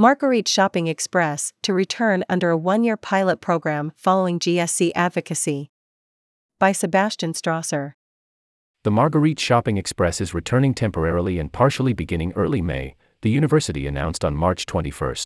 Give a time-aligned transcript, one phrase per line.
[0.00, 5.72] Marguerite Shopping Express to return under a one year pilot program following GSC advocacy.
[6.60, 7.94] By Sebastian Strasser.
[8.84, 14.24] The Marguerite Shopping Express is returning temporarily and partially beginning early May, the university announced
[14.24, 15.16] on March 21.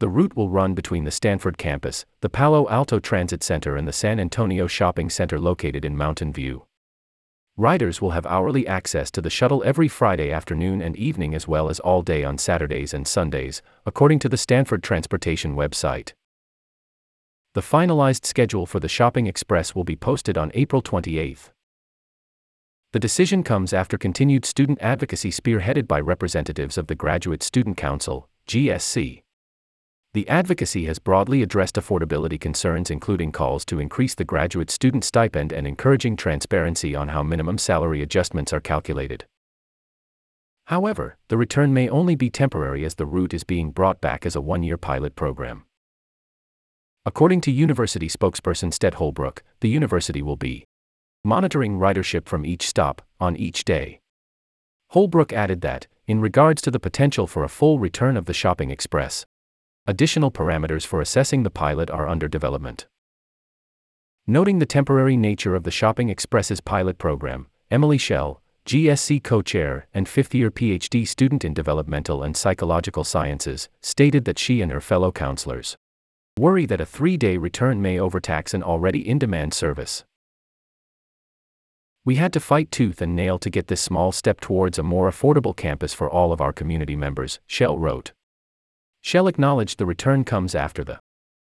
[0.00, 3.92] The route will run between the Stanford campus, the Palo Alto Transit Center, and the
[3.92, 6.66] San Antonio Shopping Center located in Mountain View.
[7.58, 11.68] Riders will have hourly access to the shuttle every Friday afternoon and evening as well
[11.68, 16.14] as all day on Saturdays and Sundays, according to the Stanford Transportation website.
[17.52, 21.52] The finalized schedule for the Shopping Express will be posted on April 28.
[22.92, 28.30] The decision comes after continued student advocacy spearheaded by representatives of the Graduate Student Council,
[28.48, 29.21] GSC.
[30.14, 35.52] The advocacy has broadly addressed affordability concerns, including calls to increase the graduate student stipend
[35.52, 39.24] and encouraging transparency on how minimum salary adjustments are calculated.
[40.66, 44.36] However, the return may only be temporary as the route is being brought back as
[44.36, 45.64] a one year pilot program.
[47.06, 50.66] According to university spokesperson Stead Holbrook, the university will be
[51.24, 54.00] monitoring ridership from each stop, on each day.
[54.90, 58.70] Holbrook added that, in regards to the potential for a full return of the shopping
[58.70, 59.24] express,
[59.84, 62.86] Additional parameters for assessing the pilot are under development.
[64.28, 69.88] Noting the temporary nature of the Shopping Express's pilot program, Emily Schell, GSC co chair
[69.92, 74.80] and fifth year PhD student in developmental and psychological sciences, stated that she and her
[74.80, 75.76] fellow counselors
[76.38, 80.04] worry that a three day return may overtax an already in demand service.
[82.04, 85.10] We had to fight tooth and nail to get this small step towards a more
[85.10, 88.12] affordable campus for all of our community members, Schell wrote.
[89.02, 91.00] Schell acknowledged the return comes after the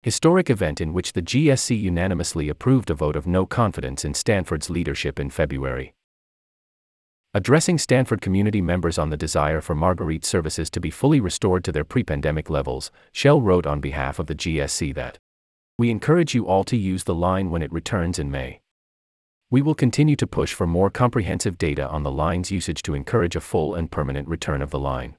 [0.02, 4.70] historic event in which the GSC unanimously approved a vote of no confidence in Stanford's
[4.70, 5.94] leadership in February.
[7.36, 11.72] Addressing Stanford community members on the desire for Marguerite services to be fully restored to
[11.72, 15.20] their pre pandemic levels, Schell wrote on behalf of the GSC that
[15.78, 18.62] We encourage you all to use the line when it returns in May.
[19.52, 23.36] We will continue to push for more comprehensive data on the line's usage to encourage
[23.36, 25.17] a full and permanent return of the line.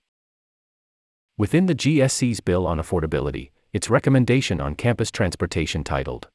[1.38, 6.30] Within the GSC's Bill on Affordability, its recommendation on campus transportation titled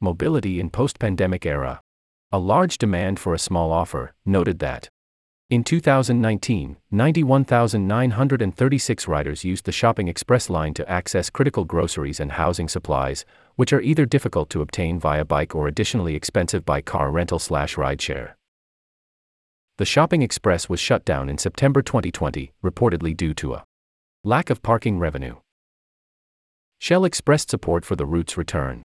[0.00, 1.80] Mobility in Post Pandemic Era.
[2.30, 4.88] A Large Demand for a Small Offer noted that
[5.50, 12.68] in 2019, 91,936 riders used the Shopping Express line to access critical groceries and housing
[12.68, 13.24] supplies,
[13.56, 17.74] which are either difficult to obtain via bike or additionally expensive by car rental slash
[17.74, 18.34] rideshare
[19.78, 23.64] the Shopping Express was shut down in September 2020, reportedly due to a
[24.24, 25.36] lack of parking revenue.
[26.80, 28.82] Schell expressed support for the route's return.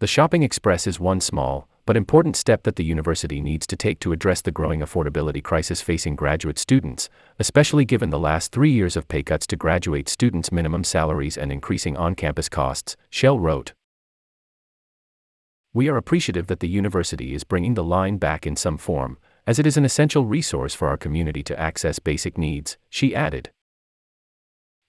[0.00, 4.00] The Shopping Express is one small, but important step that the university needs to take
[4.00, 7.08] to address the growing affordability crisis facing graduate students,
[7.38, 11.52] especially given the last three years of pay cuts to graduate students' minimum salaries and
[11.52, 13.72] increasing on campus costs, Schell wrote.
[15.72, 19.58] We are appreciative that the university is bringing the line back in some form, as
[19.58, 23.50] it is an essential resource for our community to access basic needs, she added.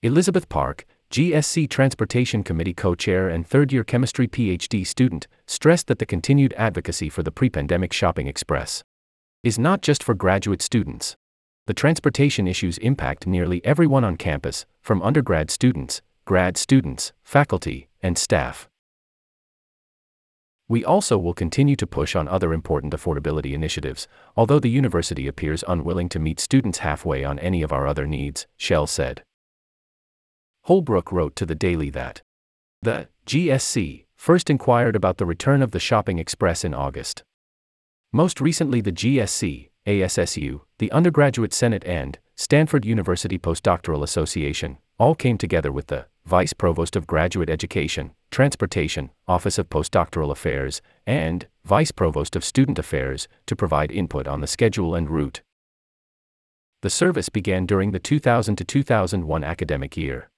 [0.02, 6.00] Elizabeth Park, GSC Transportation Committee co chair and third year chemistry PhD student, stressed that
[6.00, 8.84] the continued advocacy for the pre pandemic shopping express
[9.44, 11.16] is not just for graduate students.
[11.68, 18.18] The transportation issues impact nearly everyone on campus, from undergrad students, grad students, faculty, and
[18.18, 18.68] staff.
[20.68, 25.64] We also will continue to push on other important affordability initiatives, although the university appears
[25.68, 29.24] unwilling to meet students halfway on any of our other needs, Schell said.
[30.64, 32.24] Holbrook wrote to the Daily that
[32.82, 37.24] the GSC first inquired about the return of the Shopping Express in August.
[38.12, 45.38] Most recently, the GSC, ASSU, the Undergraduate Senate, and Stanford University Postdoctoral Association all came
[45.38, 51.92] together with the Vice Provost of Graduate Education, Transportation, Office of Postdoctoral Affairs, and Vice
[51.92, 55.44] Provost of Student Affairs to provide input on the schedule and route.
[56.82, 60.30] The service began during the 2000 to 2001 academic year.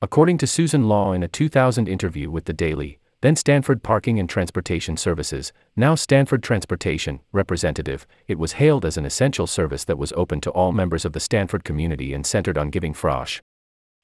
[0.00, 4.28] According to Susan Law in a 2000 interview with The Daily, then Stanford Parking and
[4.28, 10.12] Transportation Services, now Stanford Transportation, representative, it was hailed as an essential service that was
[10.12, 13.40] open to all members of the Stanford community and centered on giving frosh,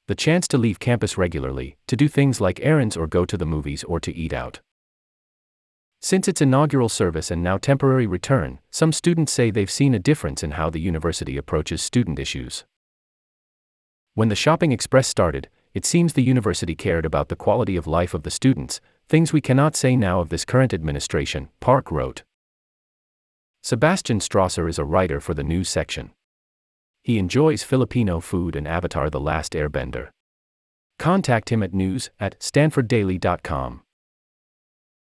[0.08, 3.46] the chance to leave campus regularly, to do things like errands or go to the
[3.46, 4.60] movies or to eat out.
[6.02, 10.42] Since its inaugural service and now temporary return, some students say they've seen a difference
[10.42, 12.64] in how the university approaches student issues.
[14.12, 18.12] When the Shopping Express started, it seems the university cared about the quality of life
[18.12, 18.80] of the students,
[19.14, 22.24] things we cannot say now of this current administration, Park wrote.
[23.62, 26.10] Sebastian Strasser is a writer for the news section.
[27.04, 30.08] He enjoys Filipino food and Avatar The Last Airbender.
[30.98, 33.83] Contact him at news at stanforddaily.com.